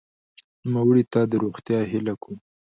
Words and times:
نوموړي 0.71 1.03
ته 1.11 1.19
د 1.31 1.33
روغتیا 1.43 1.79
هیله 1.91 2.13
کوم. 2.21 2.37